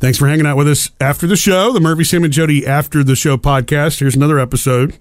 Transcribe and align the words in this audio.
Thanks 0.00 0.16
for 0.16 0.26
hanging 0.26 0.46
out 0.46 0.56
with 0.56 0.66
us 0.66 0.90
after 0.98 1.26
the 1.26 1.36
show, 1.36 1.74
the 1.74 1.80
Murphy, 1.80 2.04
Sam, 2.04 2.24
and 2.24 2.32
Jody 2.32 2.66
After 2.66 3.04
the 3.04 3.14
Show 3.14 3.36
podcast. 3.36 3.98
Here's 3.98 4.16
another 4.16 4.38
episode. 4.38 4.98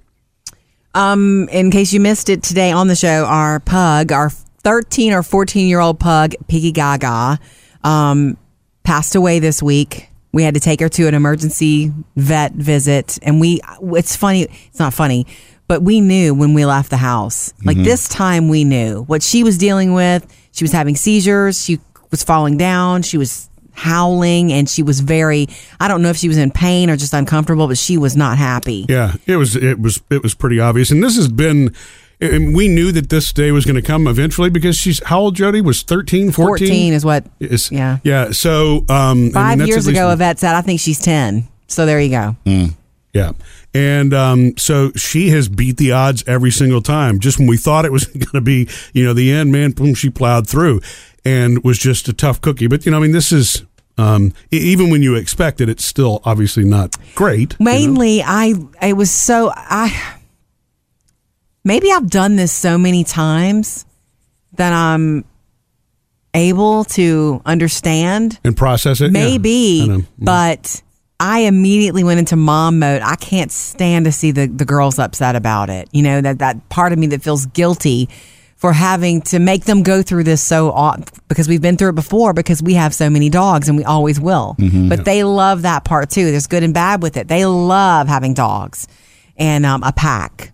Um, 0.93 1.47
in 1.53 1.71
case 1.71 1.93
you 1.93 2.01
missed 2.01 2.27
it 2.27 2.43
today 2.43 2.73
on 2.73 2.89
the 2.89 2.97
show, 2.97 3.23
our 3.23 3.61
pug, 3.61 4.11
our 4.11 4.29
13 4.29 5.13
or 5.13 5.23
14 5.23 5.69
year 5.69 5.79
old 5.79 6.01
pug, 6.01 6.33
Piggy 6.49 6.73
Gaga, 6.73 7.39
um, 7.81 8.35
passed 8.83 9.15
away 9.15 9.39
this 9.39 9.63
week. 9.63 10.09
We 10.33 10.43
had 10.43 10.55
to 10.55 10.59
take 10.59 10.81
her 10.81 10.89
to 10.89 11.07
an 11.07 11.13
emergency 11.13 11.93
vet 12.17 12.51
visit, 12.51 13.17
and 13.21 13.39
we. 13.39 13.61
It's 13.81 14.17
funny. 14.17 14.47
It's 14.67 14.79
not 14.79 14.93
funny, 14.93 15.27
but 15.69 15.81
we 15.81 16.01
knew 16.01 16.33
when 16.33 16.53
we 16.53 16.65
left 16.65 16.89
the 16.89 16.97
house. 16.97 17.53
Like 17.63 17.77
this 17.77 18.09
time, 18.09 18.49
we 18.49 18.65
knew 18.65 19.03
what 19.03 19.23
she 19.23 19.45
was 19.45 19.57
dealing 19.57 19.93
with. 19.93 20.27
She 20.51 20.65
was 20.65 20.73
having 20.73 20.97
seizures. 20.97 21.63
She 21.63 21.79
was 22.11 22.21
falling 22.21 22.57
down. 22.57 23.01
She 23.01 23.17
was 23.17 23.48
howling, 23.73 24.51
and 24.53 24.69
she 24.69 24.83
was 24.83 24.99
very. 24.99 25.47
I 25.79 25.87
don't 25.87 26.01
know 26.01 26.09
if 26.09 26.17
she 26.17 26.27
was 26.27 26.37
in 26.37 26.51
pain 26.51 26.89
or 26.89 26.97
just 26.97 27.13
uncomfortable, 27.13 27.67
but 27.67 27.77
she 27.77 27.97
was 27.97 28.15
not 28.15 28.37
happy. 28.37 28.85
Yeah, 28.89 29.13
it 29.25 29.35
was 29.37 29.55
it 29.55 29.79
was 29.79 30.01
it 30.09 30.23
was 30.23 30.33
pretty 30.33 30.59
obvious, 30.59 30.91
and 30.91 31.03
this 31.03 31.15
has 31.15 31.27
been. 31.27 31.73
And 32.21 32.53
we 32.53 32.67
knew 32.67 32.91
that 32.91 33.07
this 33.09 33.31
day 33.31 33.53
was 33.53 33.63
going 33.63 33.77
to 33.77 33.81
come 33.81 34.05
eventually 34.05 34.49
because 34.49 34.75
she's 34.75 35.01
how 35.05 35.21
old 35.21 35.35
Jody 35.37 35.61
was 35.61 35.83
13, 35.83 36.31
14? 36.33 36.67
14 36.67 36.93
is 36.93 37.05
what. 37.05 37.25
Is- 37.39 37.71
Yeah. 37.71 37.99
Yeah. 38.03 38.31
So 38.31 38.83
um, 38.89 39.31
I 39.37 39.55
mean, 39.55 39.65
years 39.69 39.87
ago, 39.87 40.11
a 40.11 40.17
vet 40.17 40.37
said, 40.37 40.53
I 40.53 40.59
think 40.59 40.81
she's 40.81 40.99
10. 40.99 41.47
So 41.67 41.85
there 41.85 42.01
you 42.01 42.09
go. 42.09 42.35
Yeah. 43.13 43.31
And 43.73 44.13
um, 44.13 44.57
so 44.57 44.91
she 44.97 45.29
has 45.29 45.47
beat 45.47 45.77
the 45.77 45.93
odds 45.93 46.25
every 46.27 46.51
single 46.51 46.81
time. 46.81 47.19
Just 47.19 47.39
when 47.39 47.47
we 47.47 47.55
thought 47.55 47.85
it 47.85 47.91
was 47.93 48.03
going 48.07 48.25
to 48.33 48.41
be, 48.41 48.67
you 48.91 49.05
know, 49.05 49.13
the 49.13 49.31
end, 49.31 49.53
man, 49.53 49.71
boom, 49.71 49.93
she 49.93 50.09
plowed 50.09 50.45
through 50.45 50.81
and 51.23 51.63
was 51.63 51.77
just 51.77 52.09
a 52.09 52.13
tough 52.13 52.41
cookie. 52.41 52.67
But, 52.67 52.85
you 52.85 52.91
know, 52.91 52.97
I 52.97 53.01
mean, 53.01 53.13
this 53.13 53.31
is, 53.31 53.63
um, 53.99 54.33
even 54.49 54.89
when 54.89 55.03
you 55.03 55.15
expect 55.15 55.59
it, 55.59 55.67
it's 55.67 55.83
still 55.83 56.21
obviously 56.23 56.63
not 56.63 56.95
great. 57.15 57.53
you 57.59 57.65
know? 57.65 57.71
Mainly, 57.71 58.23
I, 58.23 58.53
it 58.81 58.93
was 58.93 59.11
so, 59.11 59.51
I, 59.53 60.19
maybe 61.65 61.91
I've 61.91 62.09
done 62.09 62.37
this 62.37 62.53
so 62.53 62.77
many 62.77 63.03
times 63.03 63.85
that 64.53 64.71
I'm 64.71 65.25
able 66.33 66.85
to 66.85 67.41
understand. 67.45 68.39
And 68.45 68.55
process 68.55 69.01
it. 69.01 69.05
Yeah. 69.05 69.11
Maybe, 69.11 69.81
I 69.83 69.87
know. 69.87 70.03
but 70.17 70.81
I 71.19 71.39
immediately 71.39 72.05
went 72.05 72.19
into 72.19 72.37
mom 72.37 72.79
mode. 72.79 73.01
I 73.01 73.17
can't 73.17 73.51
stand 73.51 74.05
to 74.05 74.13
see 74.13 74.31
the, 74.31 74.47
the 74.47 74.63
girls 74.63 74.97
upset 74.97 75.35
about 75.35 75.69
it. 75.69 75.89
You 75.91 76.03
know, 76.03 76.21
that, 76.21 76.39
that 76.39 76.69
part 76.69 76.93
of 76.93 76.99
me 76.99 77.07
that 77.07 77.21
feels 77.21 77.47
guilty 77.47 78.07
for 78.59 78.73
having 78.73 79.21
to 79.21 79.39
make 79.39 79.63
them 79.63 79.83
go 79.83 80.01
through 80.01 80.25
this 80.25 80.41
so 80.41 80.71
au- 80.75 80.97
because 81.29 81.47
we've 81.47 81.61
been 81.61 81.77
through 81.77 81.89
it 81.89 81.95
before 81.95 82.33
because 82.33 82.61
we 82.61 82.73
have 82.73 82.93
so 82.93 83.09
many 83.09 83.29
dogs 83.29 83.69
and 83.69 83.77
we 83.77 83.85
always 83.85 84.19
will. 84.19 84.55
But 84.89 85.05
they 85.05 85.23
love 85.23 85.61
that 85.61 85.85
part 85.85 86.09
too. 86.09 86.29
There's 86.29 86.45
good 86.47 86.61
and 86.63 86.73
bad 86.73 87.01
with 87.01 87.15
it. 87.15 87.29
They 87.29 87.45
love 87.45 88.07
having 88.09 88.33
dogs 88.33 88.87
and 89.37 89.65
um, 89.65 89.81
a 89.83 89.93
pack. 89.93 90.51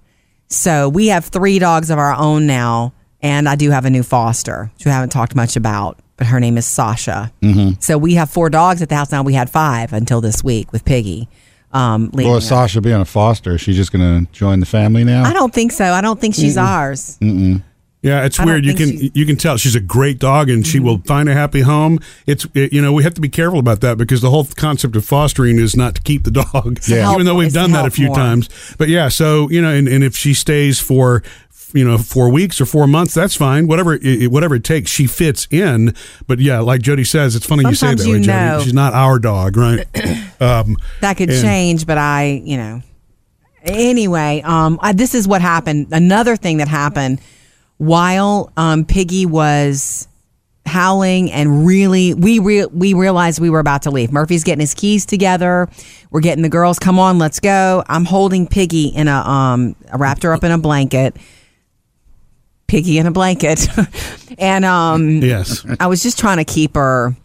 So 0.47 0.87
we 0.87 1.07
have 1.07 1.25
three 1.25 1.57
dogs 1.57 1.89
of 1.89 1.97
our 1.97 2.13
own 2.13 2.45
now, 2.45 2.93
and 3.23 3.49
I 3.49 3.55
do 3.55 3.71
have 3.71 3.85
a 3.85 3.89
new 3.89 4.03
foster, 4.03 4.69
which 4.75 4.85
we 4.85 4.91
haven't 4.91 5.09
talked 5.09 5.35
much 5.35 5.55
about, 5.55 5.97
but 6.17 6.27
her 6.27 6.39
name 6.39 6.59
is 6.59 6.67
Sasha. 6.67 7.33
Mm-hmm. 7.41 7.79
So 7.79 7.97
we 7.97 8.13
have 8.13 8.29
four 8.29 8.51
dogs 8.51 8.83
at 8.83 8.89
the 8.89 8.95
house 8.95 9.11
now. 9.11 9.23
We 9.23 9.33
had 9.33 9.49
five 9.49 9.91
until 9.93 10.21
this 10.21 10.43
week 10.43 10.71
with 10.71 10.85
Piggy. 10.85 11.27
Um, 11.73 12.11
Well, 12.13 12.39
Sasha 12.39 12.81
being 12.81 13.01
a 13.01 13.05
foster, 13.05 13.55
is 13.55 13.61
she 13.61 13.73
just 13.73 13.91
going 13.91 14.25
to 14.25 14.31
join 14.31 14.59
the 14.59 14.65
family 14.67 15.03
now? 15.03 15.23
I 15.23 15.33
don't 15.33 15.51
think 15.53 15.71
so. 15.71 15.85
I 15.85 16.01
don't 16.01 16.21
think 16.21 16.35
she's 16.35 16.55
ours. 16.55 17.17
Yeah, 18.05 18.23
it's 18.23 18.39
I 18.39 18.45
weird. 18.45 18.63
You 18.65 18.75
can 18.75 18.89
you 19.15 19.25
can 19.25 19.35
tell 19.35 19.57
she's 19.57 19.73
a 19.75 19.79
great 19.79 20.19
dog, 20.19 20.47
and 20.47 20.65
she 20.65 20.79
will 20.79 20.99
find 20.99 21.27
a 21.27 21.33
happy 21.33 21.61
home. 21.61 21.99
It's 22.27 22.45
it, 22.53 22.71
you 22.71 22.79
know 22.79 22.93
we 22.93 23.01
have 23.03 23.15
to 23.15 23.21
be 23.21 23.29
careful 23.29 23.57
about 23.57 23.81
that 23.81 23.97
because 23.97 24.21
the 24.21 24.29
whole 24.29 24.45
concept 24.45 24.95
of 24.95 25.03
fostering 25.03 25.57
is 25.57 25.75
not 25.75 25.95
to 25.95 26.01
keep 26.03 26.23
the 26.23 26.29
dog. 26.31 26.79
Yeah. 26.87 27.11
even 27.13 27.25
though 27.25 27.33
we've 27.33 27.51
done 27.51 27.71
that 27.71 27.85
a 27.87 27.89
few 27.89 28.07
more. 28.07 28.15
times. 28.15 28.47
But 28.77 28.89
yeah, 28.89 29.07
so 29.09 29.49
you 29.49 29.59
know, 29.59 29.69
and, 29.73 29.87
and 29.87 30.03
if 30.03 30.15
she 30.15 30.35
stays 30.35 30.79
for 30.79 31.23
you 31.73 31.83
know 31.83 31.97
four 31.97 32.29
weeks 32.29 32.61
or 32.61 32.67
four 32.67 32.85
months, 32.85 33.15
that's 33.15 33.35
fine. 33.35 33.65
Whatever 33.67 33.97
it, 33.99 34.31
whatever 34.31 34.53
it 34.53 34.63
takes, 34.63 34.91
she 34.91 35.07
fits 35.07 35.47
in. 35.49 35.95
But 36.27 36.37
yeah, 36.39 36.59
like 36.59 36.81
Jody 36.81 37.05
says, 37.05 37.35
it's 37.35 37.47
funny 37.47 37.63
you 37.63 37.73
say 37.73 37.87
Sometimes 37.87 38.03
that 38.03 38.11
way, 38.11 38.17
you 38.19 38.23
Jody. 38.23 38.37
know. 38.37 38.59
She's 38.63 38.73
not 38.75 38.93
our 38.93 39.17
dog, 39.17 39.57
right? 39.57 39.83
um, 40.39 40.77
That 41.01 41.17
could 41.17 41.31
And- 41.31 41.41
change, 41.41 41.87
but 41.87 41.97
I, 41.97 42.39
you 42.45 42.57
know. 42.57 42.81
Anyway, 43.63 44.41
um, 44.45 44.77
I, 44.79 44.93
this 44.93 45.15
is 45.15 45.27
what 45.27 45.41
happened. 45.41 45.87
Another 45.91 46.35
thing 46.35 46.57
that 46.57 46.67
happened 46.67 47.19
while 47.77 48.51
um, 48.57 48.85
Piggy 48.85 49.25
was 49.25 50.07
howling 50.67 51.31
and 51.31 51.65
really 51.65 52.13
we 52.15 52.39
re- 52.39 52.65
we 52.65 52.93
realized 52.95 53.39
we 53.39 53.49
were 53.51 53.59
about 53.59 53.83
to 53.83 53.91
leave. 53.91 54.11
Murphy's 54.11 54.43
getting 54.43 54.61
his 54.61 54.73
keys 54.73 55.05
together. 55.05 55.69
We're 56.09 56.21
getting 56.21 56.41
the 56.41 56.49
girls. 56.49 56.79
Come 56.79 56.97
on, 56.97 57.19
let's 57.19 57.39
go. 57.39 57.83
I'm 57.87 58.03
holding 58.05 58.47
Piggy 58.47 58.87
in 58.87 59.07
a 59.07 59.13
um 59.17 59.75
I 59.91 59.97
wrapped 59.97 60.23
her 60.23 60.33
up 60.33 60.43
in 60.43 60.51
a 60.51 60.57
blanket. 60.57 61.15
Piggy 62.67 62.97
in 62.97 63.05
a 63.05 63.11
blanket, 63.11 63.67
and 64.39 64.65
um 64.65 65.21
yes, 65.21 65.63
I 65.79 65.85
was 65.85 66.01
just 66.01 66.17
trying 66.17 66.37
to 66.37 66.43
keep 66.43 66.73
her, 66.73 67.15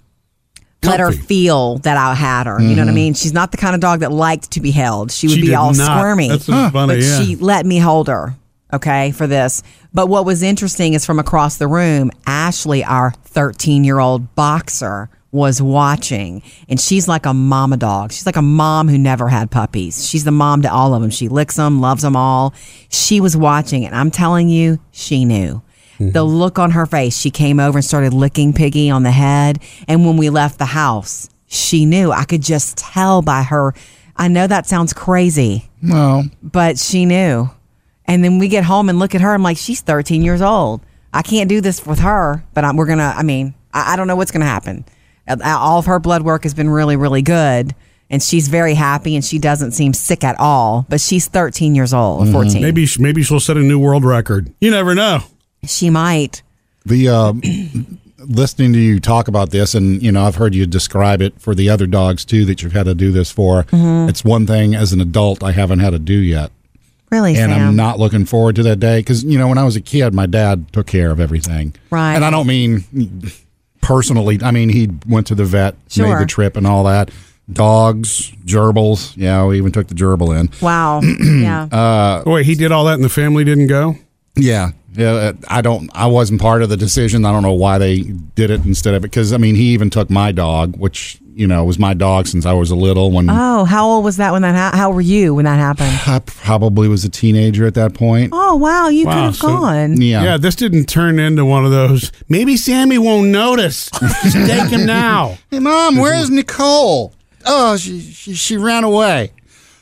let 0.85 1.01
her 1.01 1.13
feel 1.13 1.79
that 1.79 1.97
I 1.97 2.15
had 2.15 2.47
her. 2.47 2.61
You 2.61 2.77
know 2.77 2.83
what 2.83 2.91
I 2.91 2.95
mean? 2.95 3.15
She's 3.15 3.33
not 3.33 3.51
the 3.51 3.57
kind 3.57 3.75
of 3.75 3.81
dog 3.81 4.01
that 4.01 4.13
liked 4.13 4.51
to 4.53 4.61
be 4.61 4.71
held. 4.71 5.11
She 5.11 5.29
would 5.29 5.37
She 5.37 5.41
be 5.41 5.55
all 5.55 5.73
not. 5.73 5.97
squirmy. 5.99 6.29
That's 6.29 6.47
what's 6.47 6.73
funny, 6.75 6.93
But 6.97 7.03
yeah. 7.03 7.21
she 7.23 7.37
let 7.37 7.65
me 7.65 7.79
hold 7.79 8.09
her. 8.09 8.35
Okay, 8.73 9.11
for 9.13 9.27
this. 9.27 9.63
But 9.93 10.07
what 10.09 10.25
was 10.25 10.43
interesting 10.43 10.95
is 10.95 11.05
from 11.05 11.19
across 11.19 11.57
the 11.57 11.67
room, 11.67 12.11
Ashley, 12.27 12.85
our 12.85 13.11
13 13.11 13.85
year 13.85 13.99
old 13.99 14.35
boxer, 14.35 15.09
was 15.33 15.63
watching, 15.63 16.43
and 16.69 16.81
she's 16.81 17.07
like 17.07 17.25
a 17.25 17.33
mama 17.33 17.77
dog. 17.77 18.11
She's 18.11 18.27
like 18.27 18.35
a 18.37 18.43
mom 18.43 18.89
who 18.89 18.99
never 18.99 19.29
had 19.29 19.49
puppies. 19.51 20.05
She's 20.09 20.25
the 20.25 20.33
mom 20.33 20.63
to 20.63 20.73
all 20.73 20.93
of 20.93 21.03
them. 21.03 21.11
She 21.11 21.29
licks 21.29 21.55
them, 21.55 21.81
loves 21.81 22.03
them 22.03 22.17
all. 22.17 22.53
She 22.89 23.21
was 23.21 23.37
watching, 23.37 23.87
and 23.87 23.95
I'm 23.95 24.11
telling 24.11 24.49
you, 24.49 24.81
she 24.91 25.25
knew. 25.25 25.63
Mm-hmm. 26.01 26.11
The 26.11 26.25
look 26.25 26.59
on 26.59 26.73
her 26.73 26.85
face, 26.85 27.17
she 27.17 27.31
came 27.31 27.61
over 27.61 27.79
and 27.79 27.85
started 27.85 28.13
licking 28.13 28.53
Piggy 28.53 28.91
on 28.91 29.05
the 29.05 29.13
head. 29.13 29.63
And 29.87 30.05
when 30.05 30.17
we 30.17 30.31
left 30.31 30.59
the 30.59 30.65
house, 30.65 31.29
she 31.47 31.87
knew. 31.87 32.11
I 32.11 32.25
could 32.25 32.43
just 32.43 32.77
tell 32.77 33.23
by 33.23 33.43
her. 33.45 33.73
I 34.17 34.27
know 34.27 34.47
that 34.49 34.67
sounds 34.67 34.93
crazy, 34.93 35.71
No. 35.81 36.25
but 36.43 36.77
she 36.79 37.05
knew. 37.07 37.51
And 38.11 38.25
then 38.25 38.39
we 38.41 38.49
get 38.49 38.65
home 38.65 38.89
and 38.89 38.99
look 38.99 39.15
at 39.15 39.21
her. 39.21 39.33
I'm 39.33 39.43
like, 39.45 39.57
she's 39.57 39.81
13 39.83 40.23
years 40.23 40.43
old. 40.43 40.81
I 41.13 41.23
can't 41.23 41.49
do 41.49 41.61
this 41.61 41.87
with 41.87 42.01
her, 42.01 42.45
but 42.55 42.65
I'm, 42.65 42.77
we're 42.77 42.87
going 42.87 42.99
to, 42.99 43.05
I 43.05 43.23
mean, 43.23 43.55
I, 43.73 43.93
I 43.93 43.97
don't 43.97 44.09
know 44.09 44.17
what's 44.17 44.33
going 44.33 44.41
to 44.41 44.47
happen. 44.47 44.85
Uh, 45.29 45.39
All 45.45 45.79
of 45.79 45.87
her 45.87 46.01
blood 46.01 46.23
work 46.23 46.43
has 46.43 46.53
been 46.53 46.69
really, 46.69 46.97
really 46.97 47.23
good. 47.23 47.73
And 48.11 48.21
she's 48.21 48.49
very 48.49 48.75
happy 48.75 49.15
and 49.15 49.25
she 49.25 49.39
doesn't 49.39 49.71
seem 49.71 49.93
sick 49.93 50.25
at 50.25 50.35
all. 50.41 50.87
But 50.89 51.01
she's 51.01 51.29
13 51.29 51.77
years 51.77 51.95
old, 51.95 52.27
or 52.27 52.33
14. 52.33 52.61
maybe 52.61 52.85
maybe 52.99 53.23
she'll 53.23 53.39
set 53.39 53.57
a 53.57 53.61
new 53.61 53.79
world 53.79 54.05
record. 54.05 54.53
You 54.61 54.73
never 54.73 54.97
know. 54.97 55.21
She 55.65 55.89
might. 55.91 56.43
The 56.85 57.09
uh, 57.09 57.33
listening 58.19 58.73
to 58.73 58.81
you 58.81 58.99
talk 58.99 59.29
about 59.29 59.51
this, 59.51 59.77
and 59.77 60.03
you 60.03 60.11
know, 60.11 60.25
I've 60.25 60.35
heard 60.35 60.57
you 60.57 60.67
describe 60.67 61.23
it 61.23 61.41
for 61.41 61.55
the 61.55 61.71
other 61.71 61.87
dogs 61.87 62.25
too 62.25 62.45
that 62.47 62.63
you've 62.63 62.73
had 62.73 62.87
to 62.87 62.95
do 62.97 63.13
this 63.13 63.31
for. 63.31 63.63
Mm-hmm. 63.65 64.09
It's 64.09 64.25
one 64.25 64.45
thing 64.45 64.75
as 64.75 64.93
an 64.93 65.01
adult 65.01 65.45
I 65.45 65.53
haven't 65.53 65.79
had 65.79 65.91
to 65.91 66.01
do 66.01 66.15
yet, 66.15 66.51
Really, 67.11 67.37
and 67.37 67.51
Sam. 67.53 67.69
I'm 67.69 67.77
not 67.77 67.99
looking 67.99 68.25
forward 68.25 68.57
to 68.57 68.63
that 68.65 68.77
day 68.81 69.01
because 69.01 69.25
you 69.25 69.39
know 69.39 69.49
when 69.49 69.59
I 69.59 69.65
was 69.65 69.77
a 69.77 69.81
kid, 69.81 70.15
my 70.15 70.27
dad 70.27 70.73
took 70.73 70.87
care 70.87 71.11
of 71.11 71.19
everything. 71.21 71.75
Right. 71.91 72.15
and 72.15 72.25
I 72.25 72.31
don't 72.31 72.47
mean 72.47 72.85
personally. 73.81 74.39
I 74.43 74.51
mean 74.51 74.69
he 74.69 74.89
went 75.09 75.27
to 75.29 75.35
the 75.35 75.45
vet, 75.45 75.75
Sure. 75.89 76.07
made 76.09 76.23
the 76.23 76.27
trip, 76.27 76.57
and 76.57 76.67
all 76.67 76.85
that. 76.85 77.11
Dogs, 77.53 78.31
gerbils. 78.45 79.17
Yeah, 79.17 79.45
we 79.47 79.59
even 79.59 79.73
took 79.73 79.89
the 79.89 79.95
gerbil 79.95 80.39
in. 80.39 80.51
Wow. 80.63 81.01
yeah. 81.21 81.65
Uh, 81.65 82.23
wait, 82.25 82.47
he 82.47 82.55
did 82.55 82.71
all 82.71 82.85
that, 82.85 82.95
and 82.95 83.03
the 83.05 83.09
family 83.09 83.43
didn't 83.43 83.67
go. 83.67 83.97
Yeah, 84.37 84.71
yeah. 84.95 85.11
uh, 85.11 85.33
I 85.49 85.61
don't. 85.61 85.91
I 85.93 86.07
wasn't 86.07 86.41
part 86.41 86.63
of 86.63 86.69
the 86.69 86.77
decision. 86.77 87.25
I 87.25 87.33
don't 87.33 87.43
know 87.43 87.53
why 87.55 87.79
they 87.79 88.03
did 88.37 88.51
it 88.51 88.65
instead 88.65 88.95
of 88.95 89.05
it. 89.05 89.11
Because 89.11 89.33
I 89.33 89.37
mean, 89.39 89.57
he 89.57 89.73
even 89.73 89.91
took 89.91 90.11
my 90.11 90.31
dog, 90.31 90.77
which 90.77 91.19
you 91.41 91.47
know 91.47 91.63
it 91.63 91.67
was 91.67 91.79
my 91.79 91.95
dog 91.95 92.27
since 92.27 92.45
I 92.45 92.53
was 92.53 92.71
a 92.71 92.77
little. 92.77 93.11
When 93.11 93.29
oh, 93.31 93.65
how 93.65 93.87
old 93.87 94.05
was 94.05 94.19
that 94.19 94.31
when 94.33 94.43
that 94.43 94.55
ha- 94.55 94.77
how 94.77 94.91
were 94.91 95.01
you 95.01 95.35
when 95.35 95.47
that 95.47 95.59
happened? 95.59 95.89
I 96.07 96.19
probably 96.25 96.87
was 96.87 97.05
a 97.05 97.09
teenager 97.09 97.67
at 97.67 97.75
that 97.75 97.95
point. 97.95 98.31
Oh, 98.33 98.57
wow, 98.57 98.89
you 98.89 99.05
could 99.07 99.11
Wow, 99.15 99.25
have 99.25 99.37
so- 99.37 99.49
gone. 99.49 100.01
Yeah. 100.01 100.23
Yeah, 100.23 100.37
this 100.37 100.55
didn't 100.55 100.85
turn 100.87 101.19
into 101.19 101.45
one 101.47 101.65
of 101.65 101.71
those. 101.71 102.13
Maybe 102.29 102.57
Sammy 102.57 102.99
won't 102.99 103.29
notice. 103.29 103.89
Just 104.23 104.37
take 104.47 104.69
him 104.69 104.85
now. 104.87 105.39
Hey, 105.51 105.59
mom, 105.59 105.97
where's 105.97 106.29
Nicole? 106.31 107.15
Oh, 107.47 107.77
she 107.79 108.01
she, 108.01 108.35
she 108.35 108.57
ran 108.59 108.85
away. 108.85 109.33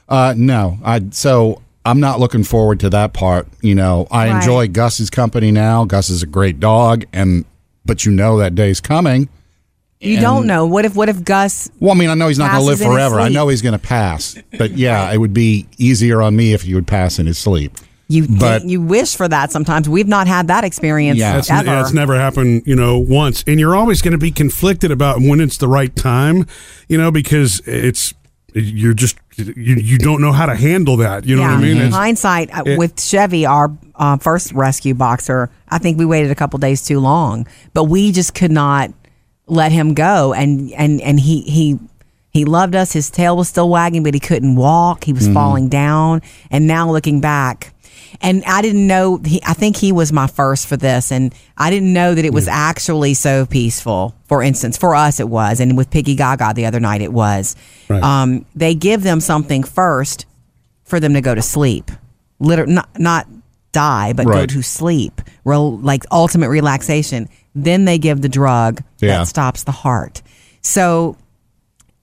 Uh, 0.09 0.33
no, 0.37 0.79
I 0.85 1.03
so 1.11 1.61
I'm 1.85 1.99
not 2.01 2.21
looking 2.21 2.45
forward 2.45 2.79
to 2.81 2.91
that 2.91 3.13
part. 3.13 3.49
You 3.63 3.75
know, 3.75 4.07
I 4.11 4.29
Right. 4.31 4.37
enjoy 4.37 4.69
Gus's 4.69 5.11
company 5.11 5.51
now. 5.51 5.85
Gus 5.85 6.09
is 6.09 6.23
a 6.23 6.27
great 6.27 6.61
dog, 6.61 7.05
and 7.13 7.45
but 7.85 8.07
you 8.07 8.13
know 8.13 8.39
that 8.39 8.55
day's 8.55 8.81
coming. 8.81 9.29
You 10.01 10.21
don't 10.21 10.47
know. 10.47 10.67
What 10.67 10.85
if 10.85 10.95
what 10.95 11.09
if 11.09 11.25
Gus 11.25 11.71
Well, 11.81 11.93
I 11.93 11.95
mean, 11.99 12.09
I 12.09 12.15
know 12.15 12.29
he's 12.29 12.39
not 12.39 12.53
going 12.53 12.61
to 12.61 12.67
live 12.67 12.79
Passes 12.79 12.87
in 12.87 12.93
his 12.93 12.97
forever. 12.97 13.21
I 13.21 13.29
know 13.29 13.49
he's 13.49 13.63
going 13.63 13.73
to 13.73 13.79
pass, 13.79 14.37
but 14.57 14.71
yeah, 14.77 15.13
it 15.13 15.19
would 15.19 15.35
be 15.35 15.67
easier 15.77 16.23
on 16.23 16.37
me 16.37 16.53
if 16.53 16.63
he 16.63 16.75
would 16.75 16.87
pass 16.87 17.19
in 17.19 17.27
his 17.27 17.39
sleep. 17.39 17.73
You 18.09 18.27
But- 18.27 18.65
you 18.65 18.81
wish 18.81 19.17
for 19.17 19.29
that 19.29 19.53
sometimes. 19.53 19.89
We've 19.89 20.09
not 20.09 20.27
had 20.27 20.49
that 20.49 20.65
experience 20.65 21.19
Yeah. 21.19 21.35
That's, 21.35 21.51
ever. 21.51 21.67
yeah, 21.67 21.81
it's 21.83 21.93
never 21.93 22.15
happened, 22.17 22.63
you 22.65 22.75
know, 22.75 22.99
once. 22.99 23.45
And 23.47 23.61
you're 23.61 23.77
always 23.77 24.01
going 24.01 24.13
to 24.13 24.19
be 24.19 24.31
conflicted 24.31 24.91
about 24.91 25.21
when 25.21 25.41
it's 25.41 25.59
the 25.59 25.69
right 25.69 25.95
time, 25.95 26.47
you 26.89 26.97
know, 26.97 27.11
because 27.11 27.61
it's 27.67 28.15
you're 28.55 28.95
just 28.95 29.19
you, 29.37 29.75
you 29.75 29.99
don't 29.99 30.23
know 30.23 30.33
how 30.33 30.47
to 30.47 30.55
handle 30.55 30.97
that. 30.97 31.27
You 31.27 31.37
know 31.37 31.43
yeah. 31.43 31.55
what 31.55 31.59
I 31.59 31.63
mean? 31.63 31.77
In 31.77 31.93
hindsight, 31.93 32.57
uh, 32.57 32.63
it- 32.65 32.79
with 32.79 32.99
Chevy, 32.99 33.45
our 33.45 33.71
uh, 33.97 34.17
first 34.17 34.53
rescue 34.53 34.95
boxer, 34.95 35.51
I 35.69 35.79
think 35.79 35.99
we 35.99 36.07
waited 36.07 36.31
a 36.31 36.35
couple 36.35 36.59
days 36.61 36.83
too 36.87 37.01
long, 37.01 37.47
but 37.75 37.85
we 37.85 38.11
just 38.13 38.35
could 38.35 38.51
not 38.53 38.91
let 39.49 39.73
him 39.73 39.95
go. 39.95 40.33
And 40.33 40.73
and 40.73 41.01
and 41.01 41.19
he 41.21 41.43
he 41.43 41.79
he 42.31 42.45
loved 42.45 42.75
us. 42.77 42.93
His 42.93 43.11
tail 43.11 43.37
was 43.37 43.49
still 43.49 43.69
wagging, 43.69 44.03
but 44.03 44.15
he 44.15 44.21
couldn't 44.21 44.55
walk. 44.57 45.05
He 45.05 45.13
was 45.13 45.25
Mm-hmm. 45.25 45.35
falling 45.35 45.69
down. 45.69 46.23
And 46.51 46.67
now 46.67 46.91
looking 46.91 47.21
back. 47.21 47.75
And 48.21 48.43
I 48.47 48.63
didn't 48.63 48.87
know. 48.87 49.19
He, 49.25 49.41
I 49.47 49.53
think 49.55 49.77
he 49.77 49.93
was 49.93 50.13
my 50.13 50.27
first 50.27 50.67
for 50.67 50.77
this, 50.77 51.13
and 51.13 51.33
I 51.57 51.69
didn't 51.71 51.93
know 51.93 52.15
that 52.15 52.25
it 52.25 52.33
was 52.33 52.49
actually 52.49 53.15
so 53.15 53.45
peaceful. 53.47 54.15
For 54.25 54.43
instance, 54.43 54.77
for 54.77 54.95
us 54.95 55.21
it 55.21 55.29
was, 55.29 55.61
and 55.61 55.77
with 55.77 55.91
Piggy 55.91 56.15
Gaga 56.17 56.55
the 56.55 56.67
other 56.67 56.81
night 56.81 57.01
it 57.03 57.13
was. 57.13 57.55
Right. 57.89 58.03
Um, 58.03 58.45
they 58.57 58.75
give 58.75 59.03
them 59.03 59.21
something 59.21 59.63
first 59.63 60.27
for 60.85 60.99
them 60.99 61.15
to 61.15 61.21
go 61.21 61.35
to 61.35 61.43
sleep. 61.43 61.91
Liter- 62.41 62.67
not 62.67 62.89
not 62.99 63.27
die, 63.73 64.13
but 64.13 64.27
go 64.27 64.33
Right. 64.33 64.49
to 64.51 64.63
sleep. 64.63 65.21
Like 65.45 66.05
ultimate 66.13 66.49
relaxation. 66.49 67.29
Then 67.55 67.85
they 67.85 67.99
give 67.99 68.21
the 68.23 68.29
drug 68.29 68.83
Yeah. 69.01 69.19
that 69.19 69.29
stops 69.29 69.63
the 69.65 69.73
heart. 69.73 70.23
So 70.63 71.17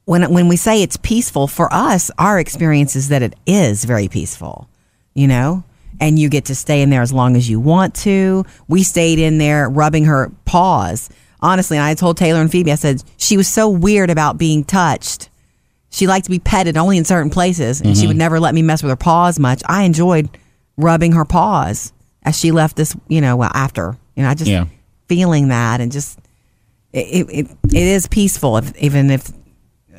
when 0.06 0.32
when 0.32 0.48
we 0.48 0.56
say 0.58 0.82
it's 0.82 0.98
peaceful 0.98 1.48
for 1.48 1.72
us, 1.74 2.12
our 2.18 2.40
experience 2.40 2.96
is 2.96 3.10
that 3.10 3.22
it 3.22 3.36
is 3.46 3.84
very 3.86 4.08
peaceful. 4.08 4.68
You 5.14 5.28
know, 5.28 5.64
and 6.02 6.20
you 6.20 6.28
get 6.30 6.46
to 6.46 6.56
stay 6.56 6.82
in 6.82 6.90
there 6.90 7.02
as 7.02 7.14
long 7.14 7.36
as 7.38 7.50
you 7.50 7.60
want 7.60 7.94
to. 7.96 8.46
We 8.68 8.84
stayed 8.84 9.18
in 9.20 9.38
there 9.38 9.70
rubbing 9.70 10.06
her 10.06 10.30
paws. 10.46 11.10
Honestly, 11.42 11.78
and 11.78 11.86
I 11.86 11.94
told 11.94 12.18
Taylor 12.18 12.42
and 12.42 12.52
Phoebe, 12.52 12.72
I 12.72 12.76
said 12.76 13.04
she 13.18 13.38
was 13.38 13.48
so 13.48 13.70
weird 13.70 14.10
about 14.10 14.38
being 14.38 14.64
touched. 14.64 15.30
She 15.90 16.08
liked 16.08 16.26
to 16.26 16.32
be 16.32 16.40
petted 16.40 16.76
only 16.76 16.98
in 16.98 17.06
certain 17.06 17.30
places, 17.30 17.80
and 17.80 17.92
Mm-hmm. 17.92 18.02
she 18.02 18.08
would 18.08 18.18
never 18.18 18.40
let 18.40 18.54
me 18.54 18.62
mess 18.62 18.84
with 18.84 18.90
her 18.90 18.96
paws 18.98 19.40
much. 19.40 19.62
I 19.68 19.84
enjoyed 19.84 20.28
rubbing 20.78 21.14
her 21.14 21.26
paws 21.26 21.94
as 22.24 22.38
she 22.38 22.52
left 22.52 22.76
this, 22.76 22.96
you 23.08 23.22
know, 23.22 23.36
well, 23.36 23.52
after. 23.54 23.98
You 24.16 24.24
know, 24.24 24.30
I 24.30 24.34
just 24.34 24.50
Yeah. 24.50 24.66
feeling 25.08 25.50
that 25.50 25.82
and 25.82 25.92
just 25.92 26.20
it, 26.94 27.28
it, 27.30 27.48
it 27.66 27.76
is 27.76 28.08
peaceful, 28.08 28.58
if, 28.58 28.76
even 28.78 29.10
if 29.12 29.32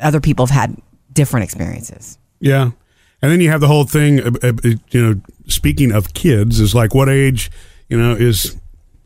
other 0.00 0.20
people 0.20 0.46
have 0.46 0.55
had 0.55 0.76
different 1.12 1.44
experiences. 1.44 2.19
Yeah. 2.40 2.70
And 3.23 3.32
then 3.32 3.40
you 3.40 3.50
have 3.50 3.61
the 3.61 3.67
whole 3.67 3.84
thing, 3.84 4.20
uh, 4.20 4.31
uh, 4.43 4.52
you 4.90 5.02
know, 5.02 5.20
speaking 5.46 5.93
of 5.93 6.14
kids, 6.14 6.61
is 6.61 6.75
like 6.75 6.94
what 6.94 7.08
age, 7.08 7.50
you 7.88 7.99
know, 7.99 8.12
is 8.14 8.56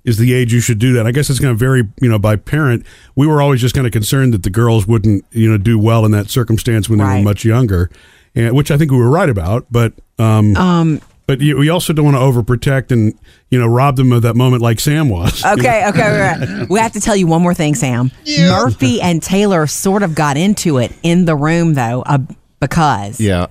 is 0.05 0.17
the 0.17 0.33
age 0.33 0.51
you 0.53 0.61
should 0.61 0.79
do 0.79 0.95
that. 0.95 1.07
I 1.07 1.13
guess 1.13 1.29
it's 1.29 1.39
going 1.39 1.53
to 1.55 1.59
vary, 1.59 1.83
you 2.01 2.09
know, 2.09 2.19
by 2.19 2.35
parent. 2.37 2.87
We 3.17 3.27
were 3.27 3.43
always 3.43 3.61
just 3.61 3.75
kind 3.75 3.87
of 3.87 3.93
concerned 3.93 4.33
that 4.33 4.43
the 4.45 4.51
girls 4.51 4.87
wouldn't, 4.87 5.25
you 5.31 5.51
know, 5.51 5.59
do 5.59 5.79
well 5.79 6.07
in 6.07 6.11
that 6.13 6.31
circumstance 6.31 6.89
when 6.89 6.99
they 7.01 7.05
were 7.05 7.23
much 7.23 7.45
younger, 7.45 7.91
and 8.35 8.57
which 8.57 8.71
I 8.71 8.79
think 8.79 8.91
we 8.91 8.97
were 8.97 9.11
right 9.11 9.29
about. 9.29 9.67
But 9.71 9.93
um, 10.19 10.57
Um, 10.57 11.01
but 11.31 11.41
you, 11.41 11.57
we 11.57 11.69
also 11.69 11.93
don't 11.93 12.05
want 12.13 12.17
to 12.17 12.21
overprotect 12.21 12.91
and 12.91 13.17
you 13.51 13.59
know 13.61 13.69
rob 13.69 13.95
them 13.95 14.11
of 14.11 14.23
that 14.23 14.35
moment 14.35 14.63
like 14.63 14.81
Sam 14.81 15.09
was. 15.09 15.45
Okay, 15.51 15.87
okay, 15.89 16.21
right. 16.21 16.69
we 16.69 16.81
have 16.81 16.91
to 16.95 17.01
tell 17.01 17.15
you 17.15 17.29
one 17.29 17.41
more 17.41 17.55
thing, 17.55 17.77
Sam. 17.77 18.11
Murphy 18.27 19.01
and 19.01 19.23
Taylor 19.23 19.69
sort 19.69 20.03
of 20.03 20.17
got 20.17 20.37
into 20.37 20.79
it 20.79 20.91
in 21.05 21.27
the 21.27 21.37
room, 21.37 21.75
though, 21.75 22.03
uh, 22.03 22.19
because 22.59 23.21
Yeah. 23.21 23.47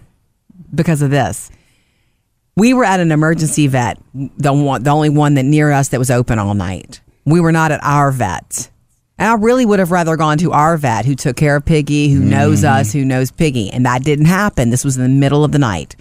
because 0.75 1.01
of 1.01 1.09
this. 1.09 1.51
We 2.57 2.73
were 2.73 2.83
at 2.83 2.99
an 2.99 3.13
emergency 3.13 3.67
vet, 3.67 3.97
the 4.13 4.51
one, 4.51 4.83
the 4.83 4.89
only 4.89 5.09
one 5.09 5.35
that 5.35 5.43
near 5.43 5.71
us 5.71 5.87
that 5.89 5.99
was 5.99 6.11
open 6.11 6.37
all 6.37 6.55
night. 6.55 6.99
We 7.23 7.39
were 7.39 7.53
not 7.53 7.71
at 7.71 7.81
our 7.81 8.11
vet. 8.11 8.69
And 9.17 9.29
I 9.29 9.35
really 9.35 9.65
would 9.65 9.79
have 9.79 9.91
rather 9.91 10.17
gone 10.17 10.37
to 10.39 10.51
our 10.51 10.75
vet 10.75 11.05
who 11.05 11.15
took 11.15 11.37
care 11.37 11.55
of 11.55 11.63
Piggy, 11.63 12.09
who 12.09 12.19
knows 12.19 12.65
us, 12.65 12.91
who 12.91 13.05
knows 13.05 13.31
Piggy. 13.31 13.69
And 13.69 13.85
that 13.85 14.03
didn't 14.03 14.25
happen. 14.25 14.69
This 14.69 14.83
was 14.83 14.97
in 14.97 15.03
the 15.03 15.09
middle 15.09 15.45
of 15.45 15.53
the 15.53 15.59
night. 15.59 15.95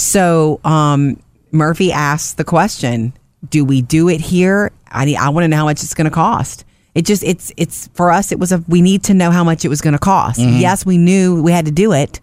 So 0.00 0.60
um, 0.64 1.22
Murphy 1.52 1.92
asked 1.92 2.36
the 2.36 2.44
question, 2.44 3.12
do 3.48 3.64
we 3.64 3.82
do 3.82 4.08
it 4.08 4.20
here? 4.20 4.72
I 4.90 5.04
need, 5.04 5.16
I 5.16 5.28
want 5.28 5.44
to 5.44 5.48
know 5.48 5.56
how 5.56 5.64
much 5.64 5.82
it's 5.82 5.94
going 5.94 6.06
to 6.06 6.10
cost. 6.10 6.64
It 6.94 7.04
just, 7.06 7.22
it's, 7.22 7.52
it's 7.56 7.88
for 7.94 8.10
us, 8.10 8.32
it 8.32 8.38
was 8.38 8.50
a, 8.50 8.64
we 8.66 8.80
need 8.82 9.04
to 9.04 9.14
know 9.14 9.30
how 9.30 9.44
much 9.44 9.64
it 9.64 9.68
was 9.68 9.80
going 9.80 9.92
to 9.92 9.98
cost. 9.98 10.40
Yes, 10.40 10.84
we 10.84 10.98
knew 10.98 11.40
we 11.42 11.52
had 11.52 11.66
to 11.66 11.70
do 11.70 11.92
it. 11.92 12.20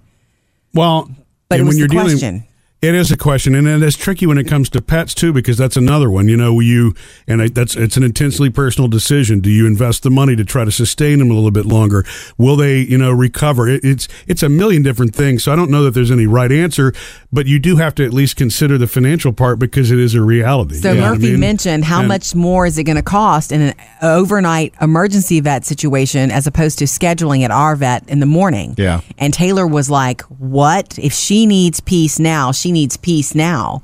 Well, 0.74 1.10
But 1.50 1.62
was 1.62 1.78
the 1.78 1.88
question. 1.88 2.44
It 2.80 2.94
is 2.94 3.12
a 3.12 3.18
question, 3.18 3.56
and 3.56 3.68
it 3.68 3.82
is 3.82 3.96
tricky 3.98 4.28
when 4.28 4.38
it 4.38 4.44
comes 4.48 4.70
to 4.70 4.82
pets 4.82 5.14
too, 5.16 5.34
because 5.34 5.58
that's 5.58 5.76
another 5.78 6.10
one. 6.12 6.28
You 6.28 6.38
know, 6.38 6.60
you 6.60 6.94
and 7.28 7.42
I, 7.42 7.48
that's 7.48 7.76
it's 7.76 7.98
an 7.98 8.04
intensely 8.04 8.50
personal 8.52 8.88
decision. 8.88 9.40
Do 9.40 9.50
you 9.50 9.66
invest 9.66 10.04
the 10.04 10.12
money 10.12 10.36
to 10.36 10.46
try 10.46 10.64
to 10.64 10.72
sustain 10.72 11.18
them 11.20 11.32
a 11.32 11.34
little 11.34 11.50
bit 11.52 11.66
longer? 11.66 12.06
Will 12.38 12.56
they, 12.56 12.80
you 12.82 12.98
know, 12.98 13.12
recover? 13.12 13.68
It, 13.68 13.84
it's 13.84 14.08
it's 14.28 14.44
a 14.44 14.50
million 14.50 14.84
different 14.84 15.16
things. 15.16 15.44
So 15.44 15.52
I 15.52 15.56
don't 15.56 15.72
know 15.72 15.84
that 15.86 15.92
there's 15.96 16.12
any 16.12 16.28
right 16.28 16.52
answer, 16.52 16.94
but 17.34 17.48
you 17.48 17.58
do 17.58 17.78
have 17.78 17.96
to 17.96 18.06
at 18.06 18.14
least 18.14 18.36
consider 18.36 18.78
the 18.78 18.88
financial 18.88 19.34
part 19.34 19.58
because 19.58 19.90
it 19.90 19.98
is 20.00 20.14
a 20.14 20.22
reality. 20.22 20.76
So 20.76 20.92
You 20.92 20.96
know 21.00 21.02
what 21.02 21.08
I 21.10 21.14
Murphy 21.16 21.32
mean? 21.32 21.40
mentioned 21.40 21.84
how 21.86 22.00
And- 22.00 22.08
much 22.08 22.36
more 22.36 22.66
is 22.68 22.78
it 22.78 22.84
going 22.84 22.96
to 22.98 23.02
cost 23.02 23.52
in 23.52 23.62
an 23.62 23.74
overnight 24.04 24.74
emergency 24.82 25.40
vet 25.40 25.66
situation 25.66 26.32
as 26.32 26.46
opposed 26.48 26.78
to 26.80 26.86
scheduling 26.86 27.44
at 27.44 27.52
our 27.52 27.76
vet 27.76 28.08
in 28.08 28.20
the 28.20 28.26
morning. 28.26 28.76
Yeah. 28.78 29.02
And 29.18 29.34
Taylor 29.34 29.66
was 29.68 29.90
like, 29.90 30.22
"What? 30.40 30.98
If 31.00 31.14
she 31.14 31.46
needs 31.46 31.80
peace 31.80 32.20
now, 32.20 32.52
she 32.52 32.67
needs 32.72 32.98
peace 32.98 33.36
now." 33.36 33.84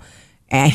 And 0.50 0.74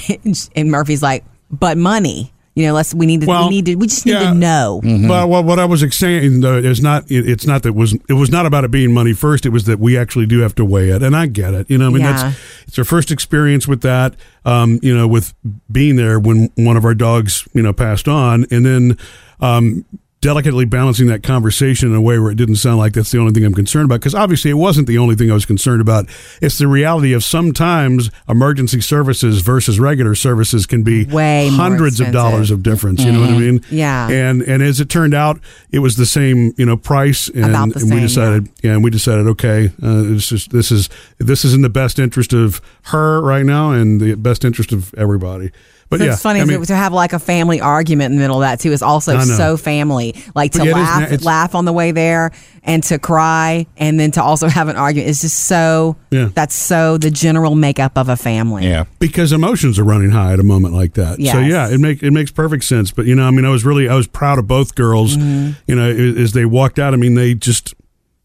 and 0.56 0.70
Murphy's 0.70 1.02
like, 1.02 1.25
"But 1.50 1.78
money." 1.78 2.32
You 2.55 2.66
know, 2.66 2.72
let's 2.75 2.93
we 2.93 3.06
need 3.06 3.20
to 3.20 3.26
Well, 3.28 3.44
we 3.44 3.50
need 3.55 3.66
to 3.66 3.76
we 3.76 3.87
just 3.87 4.05
need 4.05 4.14
yeah. 4.14 4.31
to 4.31 4.34
know. 4.34 4.81
Well, 4.82 5.28
what, 5.28 5.44
what 5.44 5.58
I 5.60 5.64
was 5.64 5.84
saying 5.96 6.40
though 6.40 6.56
is 6.56 6.82
not. 6.82 7.08
It, 7.08 7.28
it's 7.28 7.46
not 7.46 7.62
that 7.62 7.72
was. 7.75 7.94
It 8.08 8.14
was 8.14 8.32
not 8.32 8.46
about 8.46 8.64
it 8.64 8.72
being 8.72 8.93
money 8.93 9.12
first. 9.12 9.46
It 9.46 9.50
was 9.50 9.66
that 9.66 9.78
we 9.78 9.96
actually 9.96 10.26
do 10.26 10.40
have 10.40 10.56
to 10.56 10.64
weigh 10.64 10.88
it, 10.88 11.00
and 11.00 11.14
I 11.14 11.26
get 11.26 11.55
it. 11.55 11.70
You 11.70 11.78
know, 11.78 11.87
I 11.87 11.90
mean, 11.90 12.00
Yeah. 12.00 12.12
that's 12.14 12.38
it's 12.66 12.78
our 12.81 12.84
first 12.84 13.12
experience 13.12 13.69
with 13.69 13.82
that. 13.82 14.16
Um, 14.44 14.81
you 14.82 14.93
know, 14.93 15.06
with 15.06 15.34
being 15.70 15.94
there 15.94 16.19
when 16.19 16.50
one 16.56 16.76
of 16.76 16.84
our 16.84 16.94
dogs, 16.94 17.46
you 17.52 17.62
know, 17.62 17.72
passed 17.72 18.08
on, 18.08 18.44
and 18.50 18.66
then. 18.66 18.99
Um, 19.40 19.84
delicately 20.20 20.65
balancing 20.65 21.06
that 21.06 21.23
conversation 21.23 21.91
in 21.91 21.94
a 21.94 22.00
way 22.00 22.19
where 22.19 22.31
it 22.31 22.35
didn't 22.35 22.56
sound 22.56 22.79
like 22.79 22.93
that's 22.93 23.11
the 23.12 23.19
only 23.19 23.32
thing 23.32 23.44
I'm 23.44 23.55
concerned 23.55 23.85
about 23.85 24.00
because 24.00 24.15
obviously 24.15 24.50
it 24.50 24.55
wasn't 24.55 24.88
the 24.88 24.99
only 24.99 25.15
thing 25.15 25.31
I 25.31 25.35
was 25.35 25.47
concerned 25.47 25.81
about. 25.81 26.06
It's 26.43 26.59
the 26.59 26.67
reality 26.67 27.12
of 27.12 27.23
sometimes 27.23 28.11
emergency 28.29 28.81
services 28.81 29.43
versus 29.43 29.79
regular 29.79 30.15
services 30.15 30.67
can 30.67 30.82
be 30.82 31.05
Way 31.05 31.49
hundreds 31.53 32.00
of 32.00 32.12
dollars 32.12 32.50
of 32.50 32.62
difference. 32.62 33.05
You 33.05 33.12
know 33.12 33.20
what 33.20 33.31
I 33.31 33.38
mean? 33.38 33.65
Yeah. 33.70 34.09
And 34.09 34.43
and 34.43 34.62
as 34.62 34.81
it 34.81 34.88
turned 34.88 35.15
out, 35.15 35.41
it 35.70 35.79
was 35.79 35.97
the 35.97 36.06
same 36.06 36.53
you 36.56 36.67
know 36.67 36.76
price, 36.76 37.29
and, 37.29 37.55
and 37.55 37.75
we 37.93 38.00
decided 38.00 38.49
yeah. 38.62 38.73
and 38.73 38.82
we 38.82 38.91
decided 38.91 39.26
okay, 39.29 39.67
uh, 39.82 40.14
it's 40.14 40.29
just 40.29 40.50
this 40.50 40.73
is 40.73 40.88
this 41.19 41.45
is 41.45 41.54
in 41.54 41.62
the 41.62 41.69
best 41.69 41.99
interest 41.99 42.33
of 42.33 42.61
her 42.85 43.21
right 43.23 43.45
now 43.45 43.71
and 43.71 44.00
the 44.00 44.14
best 44.16 44.45
interest 44.45 44.73
of 44.73 44.92
everybody. 44.95 45.52
But 45.90 46.00
So 46.00 46.04
yeah, 46.04 46.12
it's 46.12 46.23
funny 46.23 46.40
I 46.40 46.45
mean, 46.45 46.62
to 46.62 46.76
have 46.76 46.92
like 46.92 47.12
a 47.12 47.19
family 47.19 47.61
argument 47.61 48.12
in 48.12 48.19
the 48.19 48.23
middle 48.23 48.37
of 48.37 48.42
that 48.42 48.61
too 48.61 48.73
is 48.73 48.83
also 48.83 49.19
so 49.21 49.57
family. 49.57 50.08
Like 50.35 50.53
to 50.53 50.59
But 50.59 50.67
it 50.67 50.71
is 50.71 50.75
laugh, 50.77 51.00
na- 51.00 51.07
it's- 51.07 51.25
laugh 51.25 51.55
on 51.55 51.65
the 51.65 51.73
way 51.73 51.91
there, 51.93 52.31
and 52.62 52.83
to 52.85 52.99
cry, 52.99 53.67
and 53.77 53.99
then 53.99 54.11
to 54.12 54.23
also 54.23 54.49
have 54.59 54.69
an 54.69 54.77
argument. 54.77 55.11
It's 55.11 55.21
just 55.23 55.41
so. 55.47 55.97
Yeah. 56.11 56.31
That's 56.35 56.55
so 56.55 56.99
the 56.99 57.11
general 57.11 57.55
makeup 57.55 57.97
of 57.97 58.09
a 58.09 58.17
family. 58.17 58.67
Yeah. 58.67 58.85
because 58.99 59.33
emotions 59.33 59.79
are 59.79 59.85
running 59.85 60.11
high 60.11 60.33
at 60.33 60.41
a 60.41 60.45
moment 60.45 60.75
like 60.75 60.95
that. 60.95 61.17
So 61.23 61.38
yeah, 61.41 61.69
it 61.69 61.79
make 61.79 62.03
it 62.03 62.11
makes 62.11 62.31
perfect 62.31 62.65
sense. 62.65 62.91
But 62.91 63.07
you 63.07 63.15
know, 63.15 63.27
I 63.27 63.31
mean, 63.31 63.45
I 63.45 63.50
was 63.50 63.65
really 63.65 63.88
I 63.88 63.95
was 63.95 64.07
proud 64.07 64.38
of 64.38 64.47
both 64.47 64.75
girls. 64.75 65.17
Mm-hmm. 65.17 65.53
You 65.67 65.77
know, 65.77 65.91
as 66.23 66.33
they 66.33 66.45
walked 66.45 66.79
out, 66.79 66.95
I 66.95 66.97
mean, 66.97 67.15
they 67.15 67.35
just 67.35 67.75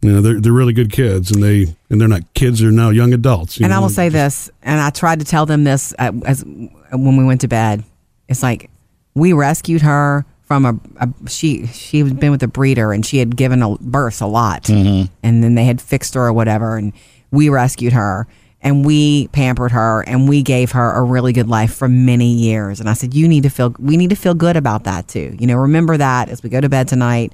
you 0.01 0.11
know 0.11 0.21
they're 0.21 0.39
they're 0.41 0.51
really 0.53 0.73
good 0.73 0.91
kids, 0.91 1.31
and 1.31 1.41
they 1.43 1.75
and 1.89 1.99
they're 1.99 2.07
not 2.07 2.21
kids; 2.33 2.59
they're 2.59 2.71
now 2.71 2.89
young 2.89 3.13
adults. 3.13 3.59
you 3.59 3.65
And 3.65 3.73
I 3.73 3.79
will 3.79 3.89
say 3.89 4.09
this, 4.09 4.49
and 4.61 4.79
I 4.81 4.89
tried 4.89 5.19
to 5.19 5.25
tell 5.25 5.45
them 5.45 5.63
this 5.63 5.93
uh, 5.99 6.11
as 6.25 6.43
when 6.43 7.17
we 7.17 7.23
went 7.23 7.41
to 7.41 7.47
bed. 7.47 7.83
It's 8.27 8.43
like 8.43 8.69
we 9.13 9.33
rescued 9.33 9.81
her 9.81 10.25
from 10.53 10.65
a, 10.65 11.05
a 11.05 11.29
she 11.29 11.65
she 11.67 11.99
had 11.99 12.19
been 12.19 12.29
with 12.29 12.43
a 12.43 12.47
breeder 12.47 12.93
and 12.93 13.03
she 13.03 13.17
had 13.17 13.35
given 13.35 13.63
a 13.63 13.75
birth 13.77 14.21
a 14.21 14.27
lot, 14.27 14.63
mm-hmm. 14.63 15.11
and 15.23 15.43
then 15.43 15.55
they 15.55 15.65
had 15.65 15.81
fixed 15.81 16.13
her 16.13 16.27
or 16.27 16.33
whatever, 16.33 16.77
and 16.77 16.93
we 17.31 17.49
rescued 17.49 17.93
her 17.93 18.27
and 18.61 18.85
we 18.85 19.27
pampered 19.29 19.71
her 19.71 20.01
and 20.07 20.29
we 20.29 20.43
gave 20.43 20.71
her 20.71 20.91
a 20.91 21.01
really 21.01 21.33
good 21.33 21.49
life 21.49 21.73
for 21.73 21.89
many 21.89 22.31
years. 22.31 22.79
And 22.79 22.87
I 22.87 22.93
said, 22.93 23.13
you 23.13 23.27
need 23.27 23.43
to 23.43 23.49
feel 23.49 23.75
we 23.79 23.97
need 23.97 24.11
to 24.11 24.15
feel 24.15 24.35
good 24.35 24.55
about 24.55 24.83
that 24.83 25.07
too. 25.07 25.35
You 25.39 25.47
know, 25.47 25.57
remember 25.57 25.97
that 25.97 26.29
as 26.29 26.43
we 26.43 26.49
go 26.49 26.61
to 26.61 26.69
bed 26.69 26.87
tonight. 26.87 27.33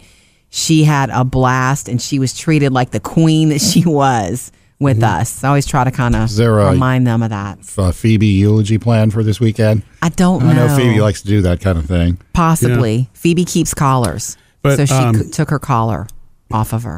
She 0.51 0.85
had 0.85 1.11
a 1.11 1.23
blast 1.23 1.87
and 1.87 2.01
she 2.01 2.17
was 2.17 2.35
treated 2.35 2.71
like 2.71 2.89
the 2.89 2.99
queen 2.99 3.49
that 3.49 3.61
she 3.61 3.83
was 3.85 4.51
with 4.79 5.03
us. 5.03 5.43
I 5.43 5.49
always 5.49 5.65
try 5.65 5.83
to 5.83 5.91
kind 5.91 6.15
of 6.15 6.33
there 6.35 6.53
remind 6.53 7.05
them 7.05 7.21
of 7.21 7.29
that. 7.29 7.59
Uh, 7.77 7.91
Phoebe 7.91 8.27
eulogy 8.27 8.77
plan 8.77 9.11
for 9.11 9.23
this 9.23 9.39
weekend. 9.39 9.83
I 10.01 10.09
don't 10.09 10.43
I 10.43 10.53
know. 10.53 10.67
know 10.67 10.75
Phoebe 10.75 11.01
likes 11.01 11.21
to 11.21 11.27
do 11.27 11.41
that 11.41 11.61
kind 11.61 11.77
of 11.77 11.85
thing. 11.85 12.17
Possibly. 12.33 13.09
Phoebe 13.13 13.45
keeps 13.45 13.73
collars. 13.73 14.37
But, 14.61 14.77
so 14.77 14.85
she 14.85 14.93
um, 14.93 15.15
c- 15.15 15.29
took 15.31 15.49
her 15.49 15.59
collar 15.59 16.07
off 16.51 16.73
of 16.73 16.83
her. 16.83 16.97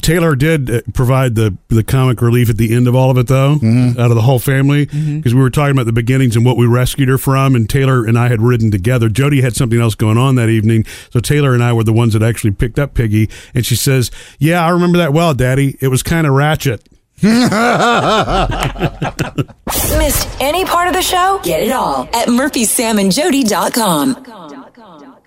Taylor 0.00 0.34
did 0.34 0.68
uh, 0.68 0.80
provide 0.94 1.36
the 1.36 1.56
the 1.68 1.84
comic 1.84 2.20
relief 2.22 2.50
at 2.50 2.56
the 2.56 2.74
end 2.74 2.88
of 2.88 2.94
all 2.96 3.10
of 3.10 3.18
it, 3.18 3.28
though, 3.28 3.52
out 3.52 4.10
of 4.10 4.14
the 4.16 4.22
whole 4.22 4.40
family, 4.40 4.86
because 4.86 5.32
we 5.32 5.40
were 5.40 5.50
talking 5.50 5.72
about 5.72 5.86
the 5.86 5.92
beginnings 5.92 6.34
and 6.34 6.44
what 6.44 6.56
we 6.56 6.66
rescued 6.66 7.08
her 7.08 7.18
from. 7.18 7.54
And 7.54 7.70
Taylor 7.70 8.04
and 8.04 8.18
I 8.18 8.28
had 8.28 8.40
ridden 8.42 8.72
together. 8.72 9.08
Jody 9.08 9.42
had 9.42 9.54
something 9.54 9.80
else 9.80 9.94
going 9.94 10.18
on 10.18 10.34
that 10.36 10.48
evening, 10.48 10.84
so 11.10 11.20
Taylor 11.20 11.54
and 11.54 11.62
I 11.62 11.72
were 11.72 11.84
the 11.84 11.92
ones 11.92 12.14
that 12.14 12.22
actually 12.22 12.50
picked 12.50 12.80
up 12.80 12.94
Piggy. 12.94 13.30
And 13.54 13.64
she 13.64 13.76
says, 13.76 14.10
"Yeah, 14.40 14.64
I 14.66 14.70
remember 14.70 14.98
that 14.98 15.12
well, 15.12 15.34
Daddy. 15.34 15.76
It 15.80 15.88
was 15.88 16.02
kind 16.02 16.26
of 16.26 16.32
ratchet." 16.32 16.88
Missed 19.96 20.28
any 20.40 20.64
part 20.64 20.88
of 20.88 20.94
the 20.94 21.02
show? 21.02 21.38
Get 21.44 21.62
it 21.62 21.70
all 21.70 22.08
at 22.12 22.26
murphysamandjody.com. 22.26 25.21